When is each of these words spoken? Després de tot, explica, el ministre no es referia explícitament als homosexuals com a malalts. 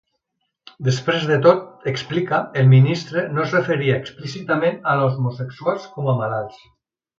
Després 0.85 1.27
de 1.31 1.35
tot, 1.47 1.61
explica, 1.91 2.39
el 2.63 2.71
ministre 2.73 3.27
no 3.35 3.45
es 3.45 3.55
referia 3.59 3.99
explícitament 4.05 4.83
als 4.95 5.21
homosexuals 5.21 5.89
com 5.95 6.13
a 6.17 6.21
malalts. 6.25 6.69